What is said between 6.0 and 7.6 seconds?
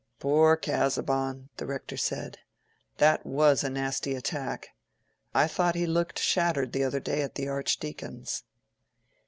shattered the other day at the